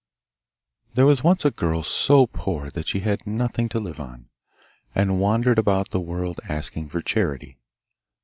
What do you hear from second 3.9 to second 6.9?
on, and wandered about the world asking